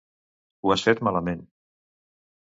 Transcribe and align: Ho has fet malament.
Ho 0.63 0.71
has 0.75 0.85
fet 0.87 1.01
malament. 1.07 1.43